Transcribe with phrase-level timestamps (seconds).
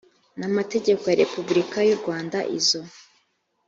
[0.39, 2.81] n amategeko ya repubulika y u rwanda izo